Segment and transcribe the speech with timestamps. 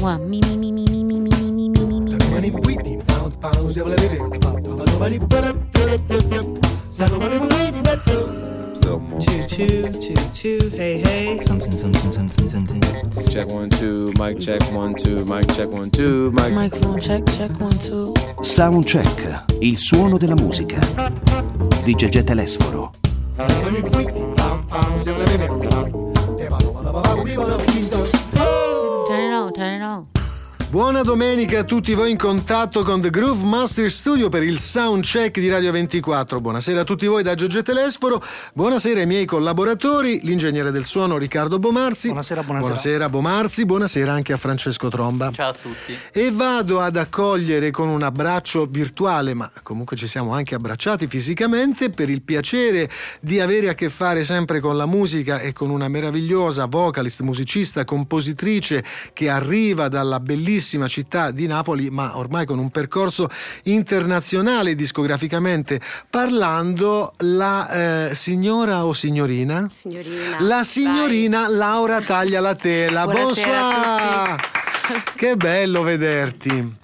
[0.00, 2.18] Mua, mi, mi, mi, mi, mi, mi, mi, mi, mi, mi, mi, mi.
[9.20, 11.38] Choo choo, choo choo, hey hey.
[11.44, 12.82] Something, something, something, something.
[13.30, 16.52] Check one, two, mic check one, two, mic check one, two, mic.
[16.52, 18.12] Microphone check, check one, two.
[18.40, 20.80] Soundcheck, il suono della musica.
[21.84, 22.90] Di Gegè Telesforo.
[25.04, 26.01] Turn
[30.72, 35.38] Buona domenica a tutti voi in contatto con The Groove Master Studio per il soundcheck
[35.38, 36.40] di Radio 24.
[36.40, 38.22] Buonasera a tutti voi da Giorgio Telesporo.
[38.54, 42.06] Buonasera ai miei collaboratori, l'ingegnere del suono Riccardo Bomarzi.
[42.06, 42.68] Buonasera, buonasera.
[42.68, 45.30] Buonasera Bomarzi, buonasera anche a Francesco Tromba.
[45.30, 45.94] Ciao a tutti.
[46.10, 51.90] E vado ad accogliere con un abbraccio virtuale, ma comunque ci siamo anche abbracciati fisicamente,
[51.90, 52.88] per il piacere
[53.20, 57.84] di avere a che fare sempre con la musica e con una meravigliosa vocalist, musicista,
[57.84, 58.82] compositrice
[59.12, 63.28] che arriva dalla bellissima città di Napoli, ma ormai con un percorso
[63.64, 69.68] internazionale discograficamente parlando, la eh, signora o signorina?
[69.70, 70.36] Signorina.
[70.40, 73.04] La signorina Laura taglia la tela.
[73.06, 74.36] Buonasera!
[75.14, 76.76] Che bello vederti.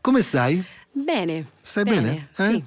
[0.00, 0.62] Come stai?
[0.90, 1.46] Bene.
[1.64, 2.28] Stai bene?
[2.36, 2.50] Eh?
[2.50, 2.64] Sì.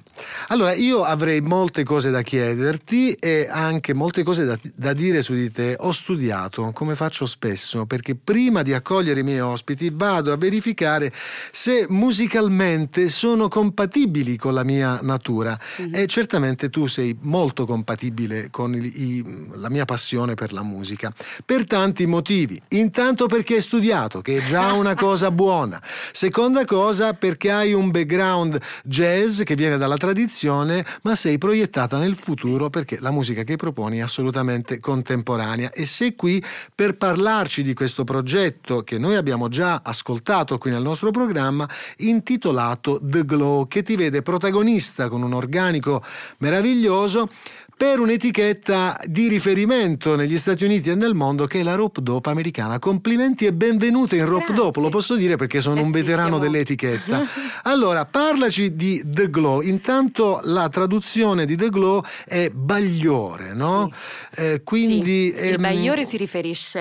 [0.48, 5.34] Allora, io avrei molte cose da chiederti e anche molte cose da, da dire su
[5.34, 5.76] di te.
[5.78, 11.12] Ho studiato, come faccio spesso, perché prima di accogliere i miei ospiti vado a verificare
[11.52, 15.58] se musicalmente sono compatibili con la mia natura.
[15.76, 15.94] Mhm.
[15.94, 21.12] E certamente tu sei molto compatibile con il- i- la mia passione per la musica.
[21.44, 22.60] Per tanti motivi.
[22.68, 25.82] Intanto perché hai studiato, che è già una cosa buona.
[26.12, 32.16] Seconda cosa perché hai un background jazz che viene dalla tradizione, ma sei proiettata nel
[32.16, 35.72] futuro perché la musica che proponi è assolutamente contemporanea.
[35.72, 36.42] E sei qui
[36.74, 43.00] per parlarci di questo progetto che noi abbiamo già ascoltato qui nel nostro programma, intitolato
[43.02, 46.02] The Glow, che ti vede protagonista con un organico
[46.38, 47.30] meraviglioso
[47.76, 52.30] per un'etichetta di riferimento negli Stati Uniti e nel mondo che è la Rope Dope
[52.30, 52.78] americana.
[52.78, 54.54] Complimenti e benvenute in Rope.
[54.54, 57.24] Dope, lo posso dire perché sono Eh un sì, veterano siamo- dell'etichetta.
[57.64, 59.60] Allora, parlaci di The Glow.
[59.60, 63.90] Intanto la traduzione di The Glow è bagliore, no?
[64.34, 66.80] Eh, quindi Sì, il ehm, bagliore si riferisce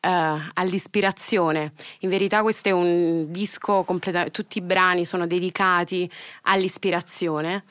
[0.00, 1.72] eh, all'ispirazione.
[2.00, 6.08] In verità questo è un disco completamente, tutti i brani sono dedicati
[6.42, 7.64] all'ispirazione,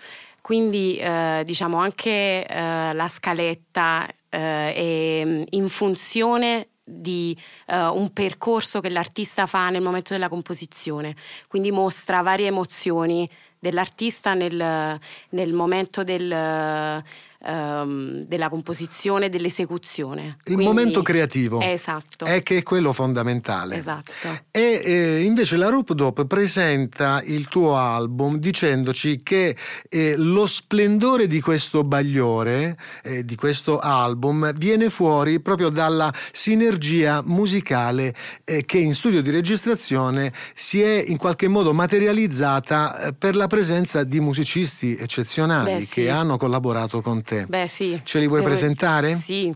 [0.51, 7.33] quindi eh, diciamo anche eh, la scaletta eh, è mm, in funzione di
[7.67, 11.15] eh, un percorso che l'artista fa nel momento della composizione,
[11.47, 13.25] quindi mostra varie emozioni
[13.59, 17.01] dell'artista nel, nel momento del,
[17.43, 20.37] ehm, della composizione e dell'esecuzione.
[20.37, 22.25] il Quindi- momento creativo Esatto.
[22.25, 23.77] è che è quello fondamentale.
[23.77, 24.11] Esatto.
[24.51, 29.55] E eh, invece la Rope Dope presenta il tuo album dicendoci che
[29.89, 37.21] eh, lo splendore di questo bagliore, eh, di questo album, viene fuori proprio dalla sinergia
[37.25, 38.13] musicale
[38.43, 43.47] eh, che in studio di registrazione si è in qualche modo materializzata eh, per la
[43.47, 46.01] presenza di musicisti eccezionali Beh, sì.
[46.01, 47.30] che hanno collaborato con te.
[47.47, 47.99] Beh, sì.
[48.03, 49.19] Ce li vuoi Devo- presentare?
[49.21, 49.53] Sì.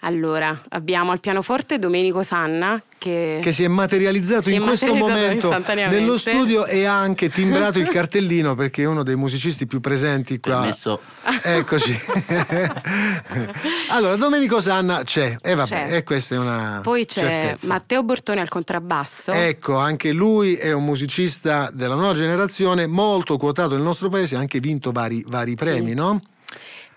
[0.00, 4.94] Allora, abbiamo al pianoforte Domenico Sanna che, che si è materializzato Si è in questo
[4.94, 9.66] materializzato momento nello studio e ha anche timbrato il cartellino perché è uno dei musicisti
[9.66, 10.58] più presenti qua.
[10.58, 11.00] Permesso.
[11.42, 11.98] Eccoci.
[13.90, 15.96] allora, Domenico Sanna c'è, e vabbè, C'è.
[15.96, 17.66] e questa è una poi c'è certezza.
[17.68, 19.32] Matteo Bortoni al contrabbasso.
[19.32, 24.38] Ecco, anche lui è un musicista della nuova generazione, molto quotato nel nostro paese, ha
[24.38, 26.20] anche vinto vari, vari premi, no?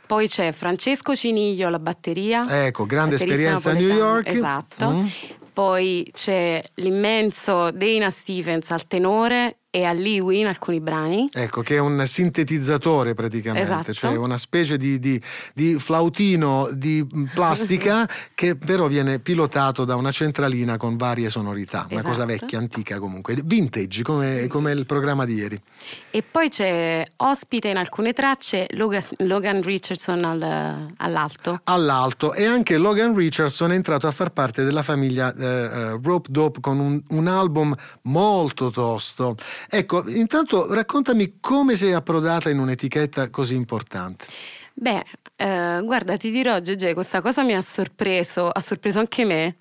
[0.09, 2.65] Poi c'è Francesco Ciniglio alla batteria.
[2.65, 4.27] Ecco, grande esperienza a New York.
[4.27, 4.89] Esatto.
[4.89, 5.07] Mm.
[5.53, 11.29] Poi c'è l'immenso Dana Stevens al tenore e a Lee in alcuni brani.
[11.31, 13.93] Ecco, che è un sintetizzatore praticamente, Esatto.
[13.93, 15.21] cioè una specie di, di-
[15.53, 22.01] di flautino di plastica che però viene pilotato da una centralina con varie sonorità, una
[22.01, 22.27] cosa Esatto.
[22.27, 25.61] vecchia, antica comunque, vintage come, come il programma di ieri.
[26.09, 31.59] E poi c'è ospite in alcune tracce Logan, Logan Richardson al- all'alto.
[31.65, 36.29] All'alto e anche Logan Richardson è entrato a far parte della famiglia eh, eh, Rope
[36.31, 39.35] Dope con un, un album molto tosto.
[39.69, 44.25] Ecco, intanto raccontami come sei approdata in un'etichetta così importante.
[44.73, 45.03] Beh,
[45.35, 49.55] eh, guarda, ti dirò, Gege, questa cosa mi ha sorpreso, ha sorpreso anche me.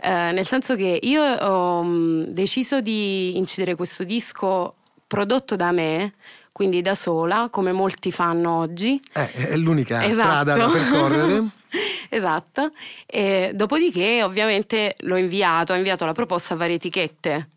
[0.00, 4.74] eh, nel senso che io ho mm, deciso di incidere questo disco
[5.06, 6.14] prodotto da me,
[6.52, 9.00] quindi da sola, come molti fanno oggi.
[9.12, 10.28] Eh, è l'unica Esatto.
[10.50, 11.44] strada da percorrere.
[12.08, 12.72] esatto.
[13.06, 17.50] E dopodiché, ovviamente, l'ho inviato, ho inviato la proposta a varie etichette.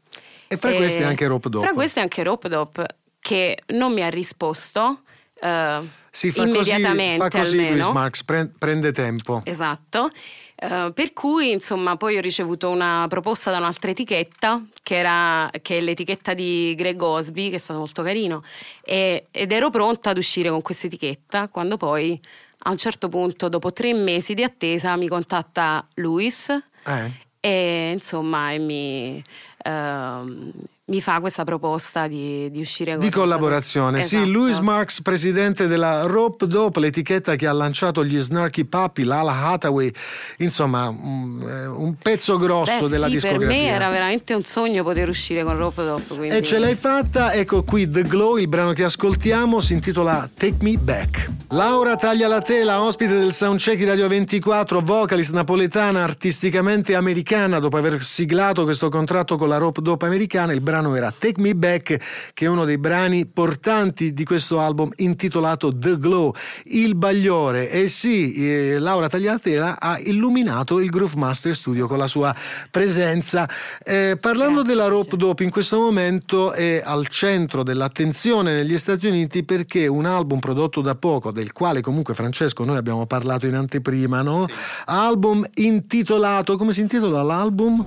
[0.51, 1.65] E fra E- queste anche Rope Dope.
[1.65, 2.85] Fra queste anche Rope Dope,
[3.19, 5.01] che non mi ha risposto.
[5.41, 5.79] eh,
[6.11, 7.75] Si fa così, immediatamente fa così almeno.
[7.75, 9.41] Luis Marx, pre- prende tempo.
[9.45, 10.09] Esatto.
[10.55, 15.77] Eh, per cui insomma poi ho ricevuto una proposta da un'altra etichetta che, era, che
[15.77, 18.43] è l'etichetta di Greg Osby che è stato molto carino
[18.83, 22.19] e- ed ero pronta ad uscire con questa etichetta quando poi
[22.63, 27.11] a un certo punto dopo tre mesi di attesa mi contatta Luis Eh?
[27.39, 29.23] e insomma e mi,
[29.63, 30.51] ehm,
[30.89, 34.25] mi fa questa proposta di, di uscire con Di collaborazione, Esatto.
[34.25, 39.45] sì, Louis Marx, presidente della Rope Dope, l'etichetta che ha lanciato gli Snarky Puppy, l'Ala
[39.49, 39.91] Hathaway,
[40.37, 43.47] insomma un, eh, un pezzo grosso Beh, della sì, discografia.
[43.47, 46.35] per me era veramente un sogno poter uscire con Rope Dope quindi...
[46.37, 50.57] E ce l'hai fatta, ecco qui The Glow, il brano che ascoltiamo si intitola Take
[50.61, 51.29] Me Back.
[51.49, 57.77] Laura taglia la tela, ospite del soundcheck di Radio 24, vocalist napoletana, artisticamente americana, dopo
[57.77, 62.31] aver siglato questo contratto con la Rope Dope americana, il brano era Take Me Back,
[62.33, 66.33] che è uno dei brani portanti di questo album intitolato The Glow,
[66.65, 67.69] il bagliore.
[67.69, 72.35] E sì, eh, Laura Tagliatela ha illuminato il Groove Master Studio con la sua
[72.69, 73.47] presenza.
[73.83, 74.87] Eh, parlando della.
[74.89, 80.39] Rope Dope in questo momento è al centro dell'attenzione negli Stati Uniti perché un album
[80.39, 84.47] prodotto da poco, del quale comunque Francesco noi abbiamo parlato in anteprima, no?
[84.85, 87.85] Album intitolato, come si intitola l'album?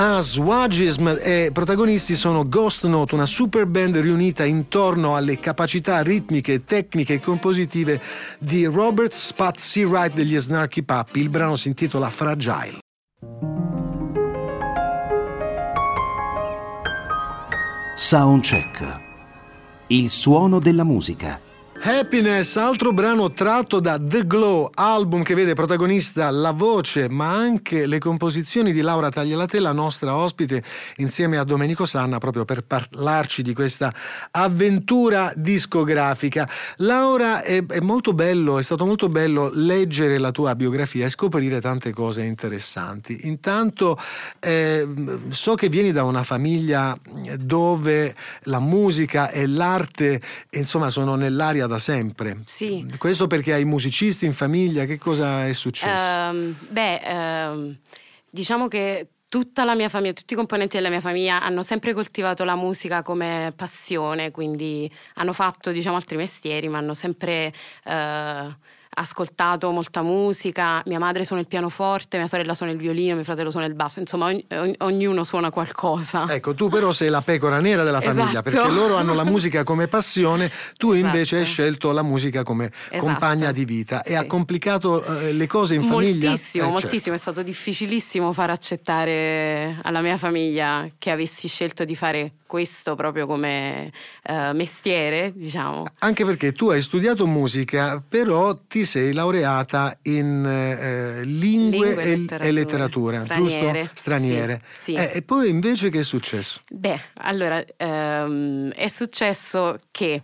[0.00, 6.62] Ah, Swagism e protagonisti sono Ghost Note, una super band riunita intorno alle capacità ritmiche,
[6.62, 8.00] tecniche e compositive
[8.38, 11.18] di Robert Spat Seawright degli Snarky Puppy.
[11.18, 12.78] Il brano si intitola Fragile.
[17.96, 19.00] Soundcheck.
[19.88, 21.47] Il suono della musica.
[21.80, 27.86] Happiness, altro brano tratto da The Glow, album che vede protagonista la voce, ma anche
[27.86, 30.62] le composizioni di Laura Taglialatè, la nostra ospite,
[30.96, 33.94] insieme a Domenico Sanna, proprio per parlarci di questa
[34.32, 36.48] avventura discografica.
[36.78, 41.60] Laura, è, è molto bello, è stato molto bello leggere la tua biografia e scoprire
[41.60, 43.20] tante cose interessanti.
[43.28, 43.96] Intanto
[44.40, 44.86] eh,
[45.28, 46.98] so che vieni da una famiglia
[47.38, 50.20] dove la musica e l'arte,
[50.50, 52.40] insomma, sono nell'aria da sempre.
[52.44, 52.84] Sì.
[52.98, 56.02] Questo perché hai musicisti in famiglia, che cosa è successo?
[56.02, 57.78] Ehm, beh, ehm,
[58.28, 62.44] diciamo che tutta la mia famiglia, tutti i componenti della mia famiglia hanno sempre coltivato
[62.44, 67.52] la musica come passione, quindi hanno fatto diciamo altri mestieri, ma hanno sempre
[67.84, 68.56] eh,
[68.94, 70.82] ascoltato molta musica.
[70.86, 74.00] Mia madre suona il pianoforte, mia sorella suona il violino, mio fratello suona il basso,
[74.00, 76.26] insomma ogni- ognuno suona qualcosa.
[76.28, 78.50] Ecco, tu però sei la pecora nera della famiglia, Esatto.
[78.50, 81.06] perché loro hanno la musica come passione, tu Esatto.
[81.06, 82.98] invece hai scelto la musica come Esatto.
[83.04, 84.14] compagna di vita e Sì.
[84.16, 86.28] ha complicato eh, le cose in famiglia?
[86.28, 86.80] Moltissimo, Eh, certo.
[86.82, 87.14] moltissimo.
[87.14, 93.26] È stato difficilissimo far accettare alla mia famiglia che avessi scelto di fare questo proprio
[93.26, 93.92] come
[94.22, 95.84] eh, mestiere, diciamo.
[95.98, 102.16] Anche perché tu hai studiato musica, però ti sei laureata in eh, lingue, Lingue e
[102.16, 102.48] letterature.
[102.48, 103.96] e letteratura, Straniere, giusto?
[103.98, 104.62] Straniere.
[104.70, 104.94] sì, sì.
[104.94, 106.62] Eh, e poi invece che è successo?
[106.70, 110.22] Beh, allora ehm, è successo che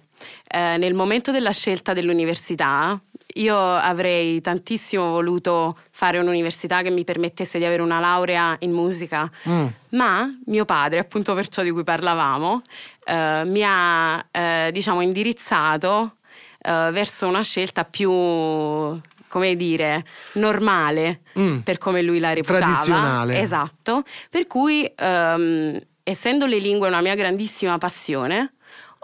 [0.49, 2.99] eh, nel momento della scelta dell'università
[3.37, 9.29] io avrei tantissimo voluto fare un'università che mi permettesse di avere una laurea in musica,
[9.49, 9.67] Mm.
[9.91, 12.63] ma mio padre, appunto per ciò di cui parlavamo,
[13.05, 16.17] eh, mi ha eh, diciamo indirizzato
[16.61, 18.09] eh, verso una scelta più
[19.29, 21.59] come dire, normale Mm.
[21.61, 22.67] per come lui la reputava.
[22.67, 23.41] Tradizionale.
[23.41, 24.05] Esatto.
[24.31, 28.53] Per cui, ehm, essendo le lingue una mia grandissima passione,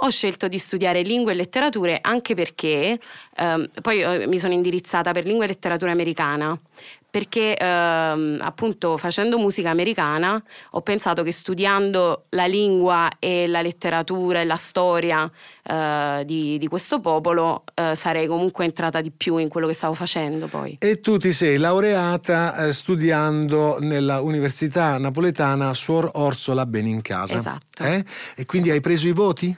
[0.02, 2.98] ho scelto di studiare lingue e letterature anche perché
[3.36, 6.58] ehm, poi eh, mi sono indirizzata per lingua e letteratura americana.
[7.10, 10.40] Perché ehm, appunto facendo musica americana
[10.70, 15.28] ho pensato che studiando la lingua e la letteratura e la storia
[15.64, 19.94] eh, di, di questo popolo eh, sarei comunque entrata di più in quello che stavo
[19.94, 20.76] facendo poi.
[20.78, 27.34] E tu ti sei laureata eh, studiando nella Università Napoletana Suor Orsola Benincasa.
[27.34, 27.82] Esatto.
[27.82, 28.04] Eh?
[28.36, 29.56] E quindi hai preso i voti?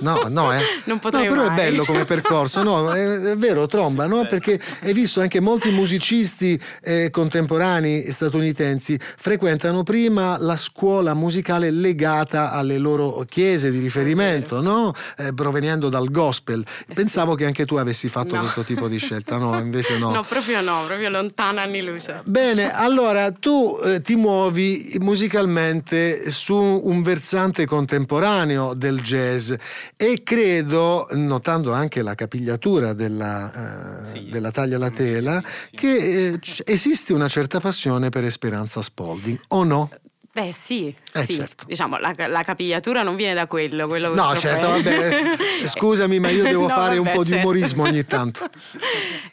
[0.00, 0.60] No, no, eh.
[0.84, 1.52] Non potrei No, però mai.
[1.52, 4.26] è bello come percorso, no, è, è vero, tromba, no?
[4.26, 12.50] Perché hai visto anche molti musicisti eh, contemporanei statunitensi frequentano prima la scuola musicale legata
[12.52, 14.92] alle loro chiese di riferimento, no?
[15.18, 16.64] Eh, provenendo dal gospel.
[16.94, 18.40] Pensavo che anche tu avessi fatto No.
[18.40, 20.10] questo tipo di scelta, no, invece no.
[20.12, 22.22] No, proprio no, proprio lontana anni luce.
[22.24, 29.24] Bene, allora tu eh, ti muovi musicalmente su un versante contemporaneo del jazz.
[29.26, 29.52] Jazz
[29.96, 36.62] e credo, notando anche la capigliatura della, eh, della taglia alla tela, che eh, c-
[36.64, 39.90] esiste una certa passione per Esperanza Spalding, o no?
[40.36, 41.32] Beh sì, Eh, sì.
[41.36, 41.64] certo.
[41.66, 46.42] diciamo la, la capigliatura non viene da quello, quello No, certo, vabbè, scusami, ma io
[46.42, 47.46] devo No, fare un vabbè, po' di certo.
[47.46, 48.44] umorismo ogni tanto.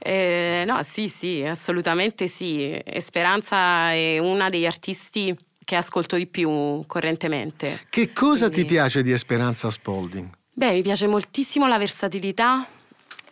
[0.06, 2.78] Eh, no, sì, sì, assolutamente sì.
[3.00, 5.34] Speranza è una degli artisti
[5.64, 7.82] che ascolto di più correntemente.
[7.90, 10.30] Che cosa ti Quindi- piace di Esperanza Spalding?
[10.54, 12.68] Beh, mi piace moltissimo la versatilità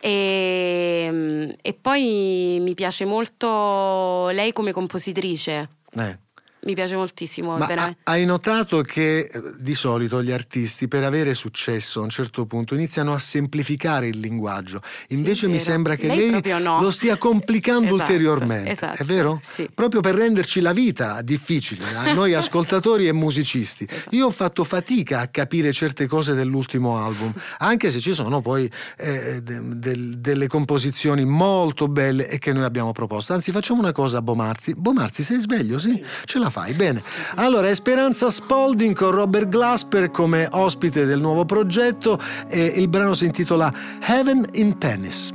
[0.00, 5.68] e, e poi mi piace molto lei come compositrice.
[5.92, 6.18] Eh.
[6.64, 11.98] Mi piace moltissimo, ha- hai notato che eh, di solito gli artisti per avere successo
[11.98, 16.40] a un certo punto iniziano a semplificare il linguaggio, invece è mi sembra che Lei
[16.40, 16.80] lei, no.
[16.80, 19.40] lo stia complicando Esatto, ulteriormente, esatto, è vero?
[19.42, 19.68] sì.
[19.74, 23.84] Proprio per renderci la vita difficile a noi ascoltatori e musicisti.
[23.90, 24.14] Esatto.
[24.14, 28.70] Io ho fatto fatica a capire certe cose dell'ultimo album, anche se ci sono poi
[28.98, 33.32] eh, de- del- delle composizioni molto belle e che noi abbiamo proposto.
[33.32, 34.74] Anzi, facciamo una cosa a Bomarzi.
[34.76, 35.76] Bomarzi, sei sveglio?
[35.78, 37.02] Sì, ce la fai, bene.
[37.36, 43.24] Allora, Esperanza Spalding con Robert Glasper come ospite del nuovo progetto e il brano si
[43.24, 45.32] intitola Heaven in Penis.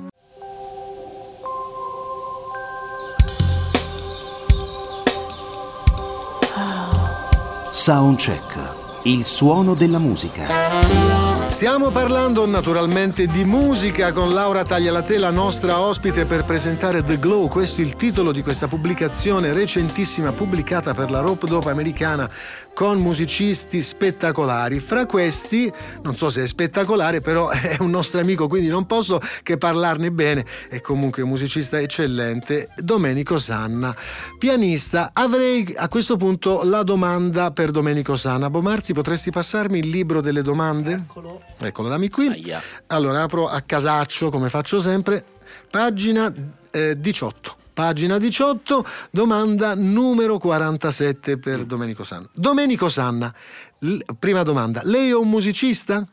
[7.71, 8.75] Soundcheck.
[9.03, 11.07] Il suono della musica.
[11.50, 17.48] Stiamo parlando naturalmente di musica con Laura Taglialatè, la nostra ospite per presentare The Glow.
[17.48, 22.30] Questo è il titolo di questa pubblicazione recentissima pubblicata per la Rope Dope americana
[22.75, 24.80] con musicisti spettacolari.
[24.80, 25.72] Fra questi,
[26.04, 30.12] non so se è spettacolare, però è un nostro amico, quindi non posso che parlarne
[30.12, 30.46] bene.
[30.70, 33.96] È comunque un musicista eccellente, Domenico Sanna,
[34.38, 35.10] pianista.
[35.12, 38.51] Avrei a questo punto la domanda per Domenico Sanna.
[38.51, 40.92] Bomarzi, potresti passarmi il libro delle domande?
[40.92, 41.37] Eccolo.
[41.60, 42.27] Eccolo, dammi qui.
[42.27, 42.62] Aia.
[42.88, 45.24] Allora apro a casaccio come faccio sempre,
[45.70, 46.34] pagina
[46.72, 47.56] eh, 18.
[47.74, 52.27] Pagina 18, domanda numero 47 per Domenico Sanna.
[52.34, 53.32] Domenico Sanna,
[53.79, 56.03] l- prima domanda, lei è un musicista?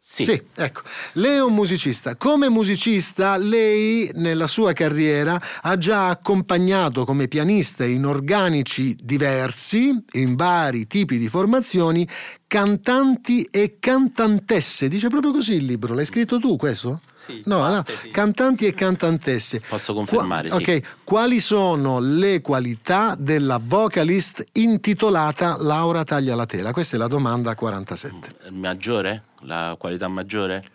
[0.00, 0.40] Sì.
[0.54, 0.82] ecco.
[1.14, 2.16] Lei è un musicista.
[2.16, 10.34] Come musicista, lei nella sua carriera ha già accompagnato come pianista in organici diversi, in
[10.34, 12.08] vari tipi di formazioni,
[12.46, 14.88] cantanti e cantantesse.
[14.88, 15.94] Dice proprio così il libro.
[15.94, 17.02] L'hai scritto tu questo?
[17.28, 18.10] Sì, No, no, parte sì.
[18.10, 19.60] cantanti e cantantesse.
[19.68, 20.54] Posso confermare, sì.
[20.54, 26.72] Ok, quali sono le qualità della vocalist intitolata Laura Taglia la tela?
[26.72, 28.50] Questa è la domanda 47.
[28.50, 29.24] Maggiore?
[29.42, 30.70] La qualità maggiore?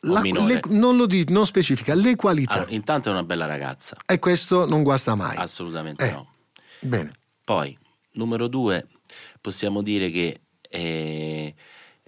[0.00, 0.54] La- minore?
[0.54, 2.52] le- non lo dico, non specifica, le qualità.
[2.54, 5.36] Allora, intanto è una bella ragazza, E questo non guasta mai.
[5.36, 6.12] assolutamente Eh.
[6.12, 6.30] no.
[6.80, 7.12] Bene.
[7.42, 7.76] Poi,
[8.12, 8.86] numero due,
[9.40, 11.52] possiamo dire che è,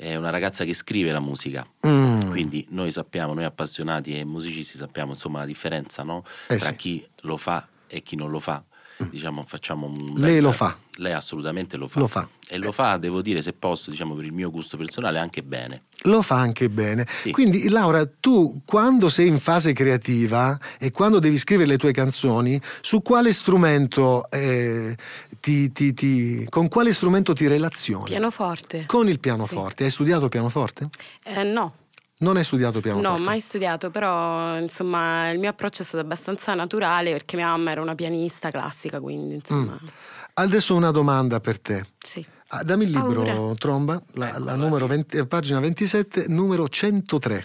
[0.00, 1.67] è una ragazza che scrive la musica.
[1.85, 2.31] Mm.
[2.31, 6.25] Quindi noi sappiamo, noi appassionati e musicisti sappiamo insomma la differenza no?
[6.47, 6.76] Eh tra sì.
[6.76, 8.62] chi lo fa e chi non lo fa.
[9.11, 10.76] Diciamo, facciamo un bel- Lei lo fa.
[10.97, 12.00] Lei assolutamente lo fa.
[12.00, 12.28] Lo fa.
[12.49, 15.83] E lo fa, devo dire, se posso, diciamo, per il mio gusto personale, anche bene.
[16.02, 17.07] Lo fa anche bene.
[17.09, 17.31] Sì.
[17.31, 22.61] Quindi, Laura, tu quando sei in fase creativa e quando devi scrivere le tue canzoni,
[22.81, 24.97] su quale strumento eh,
[25.40, 28.04] ti, ti- ti- con quale strumento ti relazioni?
[28.04, 28.85] Pianoforte.
[28.87, 29.85] Con il pianoforte.
[29.85, 30.88] Hai studiato pianoforte?
[31.25, 31.75] Eh, no,
[32.18, 33.18] Non hai studiato pianoforte?
[33.18, 37.71] no, mai studiato, però insomma il mio approccio è stato abbastanza naturale perché mia mamma
[37.71, 39.87] era una pianista classica, quindi insomma Mm.
[40.35, 41.85] Adesso una domanda per te.
[41.99, 42.25] sì.
[42.50, 43.54] Ah, dammi il libro, Paura.
[43.57, 47.45] Tromba, la, la numero 20 eh, pagina 27, numero 103.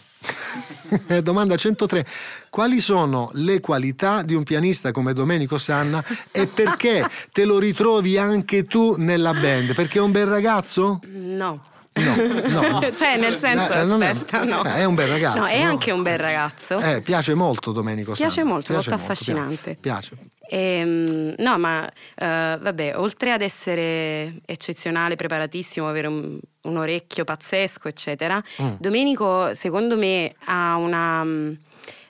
[1.07, 2.05] Eh, Domanda 103.
[2.49, 8.17] Quali sono le qualità di un pianista come Domenico Sanna e perché te lo ritrovi
[8.17, 9.73] anche tu nella band?
[9.73, 10.99] Perché è un bel ragazzo?
[11.07, 11.65] No.
[11.95, 12.81] No, no.
[12.95, 14.63] cioè, nel senso, Eh, non è- aspetta, no.
[14.65, 15.69] eh, è un bel ragazzo, No, è no?
[15.69, 16.79] anche un bel ragazzo.
[16.79, 18.49] Eh, piace molto Domenico Piace Sanna.
[18.49, 19.77] molto, molto affascinante.
[19.79, 20.15] Piace.
[20.49, 27.87] Ehm, no, ma eh, vabbè, oltre ad essere eccezionale, preparatissimo, avere un, un orecchio pazzesco,
[27.87, 28.75] eccetera, Mm.
[28.79, 31.25] Domenico, secondo me, ha una,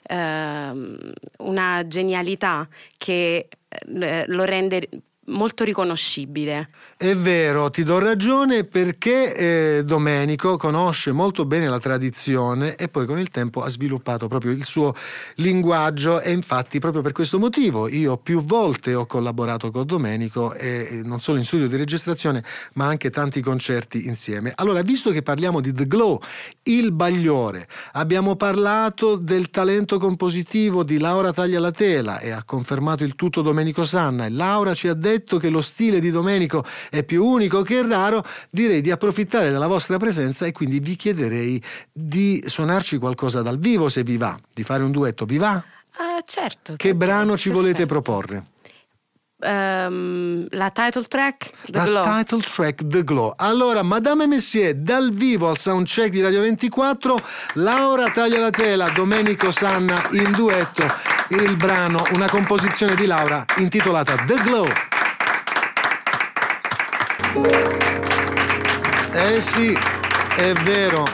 [0.02, 4.88] ehm, una genialità che eh, lo rende
[5.26, 6.68] molto riconoscibile.
[6.96, 13.06] È vero, ti do ragione perché eh, Domenico conosce molto bene la tradizione e poi
[13.06, 14.94] con il tempo ha sviluppato proprio il suo
[15.36, 20.74] linguaggio e infatti proprio per questo motivo io più volte ho collaborato con Domenico e
[20.74, 22.42] e non solo in studio di registrazione
[22.74, 24.52] ma anche tanti concerti insieme.
[24.54, 26.20] Allora, visto che parliamo di The Glow,
[26.64, 33.04] il bagliore, abbiamo parlato del talento compositivo di Laura Taglia la Tela e ha confermato
[33.04, 36.64] il tutto Domenico Sanna e Laura ci ha detto detto che lo stile di Domenico
[36.90, 41.62] è più unico che raro, direi di approfittare della vostra presenza e quindi vi chiederei
[41.92, 45.62] di suonarci qualcosa dal vivo se vi va, di fare un duetto, vi va?
[45.96, 46.74] Ah, certo.
[46.76, 48.00] Che brano ci volete perfetto.
[48.00, 48.44] proporre?
[49.40, 52.04] Ehm, la title track, The la Glow.
[52.04, 53.34] title track The Glow.
[53.36, 57.16] Allora, Madame Messier, dal vivo al soundcheck di Radio 24,
[57.54, 60.84] Laura taglia la tela, Domenico Sanna in duetto,
[61.28, 64.66] il brano, una composizione di Laura intitolata The Glow.
[69.12, 69.76] Eh sì,
[70.36, 71.04] è vero.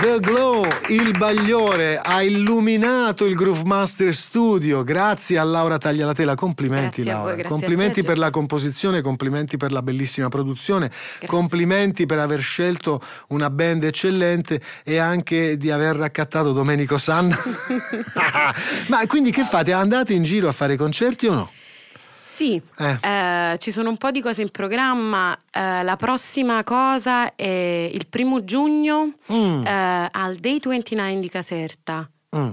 [0.00, 4.84] The Glow, il bagliore, ha illuminato il Groove Master Studio.
[4.84, 6.36] Grazie a Laura Taglialatela.
[6.36, 7.22] Complimenti, Grazie Laura.
[7.22, 10.90] voi, grazie complimenti per la composizione, complimenti per la bellissima produzione,
[11.26, 17.36] complimenti per aver scelto una band eccellente e anche di aver raccattato Domenico Sanna.
[18.86, 19.72] Ma quindi che fate?
[19.72, 21.50] Andate in giro a fare concerti o no?
[22.38, 22.98] Sì, Eh.
[23.02, 25.36] eh, ci sono un po' di cose in programma.
[25.50, 29.66] Eh, la prossima cosa è il primo giugno Mm.
[29.66, 32.08] eh, al Day 29 di Caserta.
[32.36, 32.50] Mm.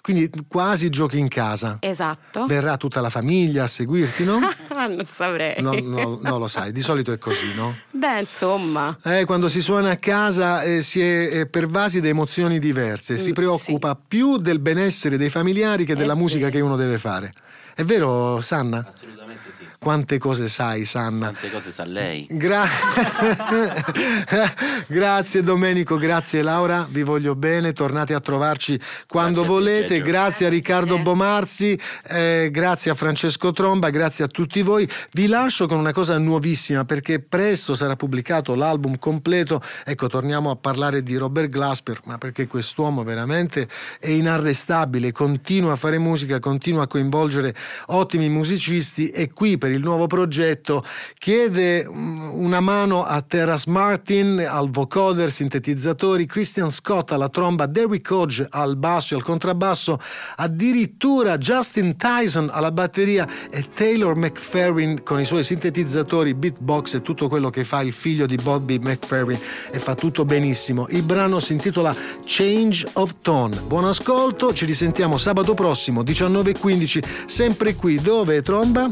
[0.00, 1.76] Quindi quasi giochi in casa.
[1.80, 2.46] Esatto.
[2.46, 4.38] Verrà tutta la famiglia a seguirti, no?
[4.72, 5.60] non saprei.
[5.60, 7.74] No, no, no, lo sai, di solito è così, no?
[7.90, 8.96] Beh, insomma.
[9.04, 13.30] Eh, quando si suona a casa eh, si è eh, pervasi da emozioni diverse, si
[13.30, 17.32] Mm, preoccupa più del benessere dei familiari che della musica che uno deve fare.
[17.78, 18.84] È vero, Sanna?
[18.84, 19.64] Assolutamente sì.
[19.78, 21.26] Quante cose sai, Sanna?
[21.26, 22.26] Tante cose sa lei.
[22.28, 22.66] Gra-
[24.88, 30.02] grazie Domenico, grazie Laura, vi voglio bene, tornate a trovarci quando Grazie a te, volete,
[30.02, 30.98] grazie a Riccardo.
[30.98, 34.90] Bomarzi, eh, grazie a Francesco Tromba, grazie a tutti voi.
[35.12, 40.56] Vi lascio con una cosa nuovissima perché presto sarà pubblicato l'album completo, ecco torniamo a
[40.56, 43.68] parlare di Robert Glasper, ma perché quest'uomo veramente
[44.00, 47.54] è inarrestabile, continua a fare musica, continua a coinvolgere
[47.86, 50.84] ottimi musicisti e qui per il nuovo progetto
[51.18, 58.10] chiede mm, una mano a Terrace Martin al vocoder, sintetizzatori, Christian Scott alla tromba, Derrick
[58.10, 60.00] Hodge al basso e al contrabbasso,
[60.36, 67.28] addirittura Justin Tyson alla batteria e Taylor McFerrin con i suoi sintetizzatori, beatbox e tutto
[67.28, 69.38] quello che fa il figlio di Bobby McFerrin
[69.70, 70.86] e fa tutto benissimo.
[70.90, 73.60] Il brano si intitola Change of Tone.
[73.66, 78.90] Buon ascolto, ci risentiamo sabato prossimo 19.15 sempre qui dove tromba?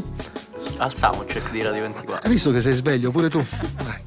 [0.77, 2.27] Al soundcheck di Radio 24.
[2.27, 3.43] Hai visto che sei sveglio pure tu?
[3.77, 4.05] Dai.